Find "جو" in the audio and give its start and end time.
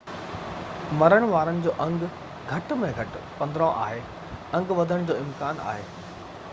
1.65-1.71, 5.11-5.19